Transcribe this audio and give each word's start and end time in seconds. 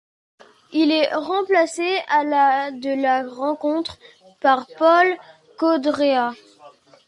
Il 0.73 0.89
est 0.89 1.13
remplacé 1.13 1.99
à 2.07 2.23
la 2.23 2.71
de 2.71 2.89
la 2.89 3.27
rencontre 3.29 3.99
par 4.41 4.65
Paul 4.79 5.15
Codrea. 5.59 6.33